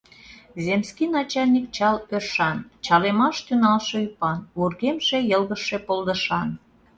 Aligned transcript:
Земский 0.65 1.09
начальник 1.17 1.65
чал 1.75 1.95
ӧршан, 2.15 2.57
чалемаш 2.85 3.35
тӱҥалше 3.45 3.97
ӱпан, 4.07 4.39
вургемже 4.57 5.17
йылгыжше 5.29 5.77
полдышан. 5.87 6.49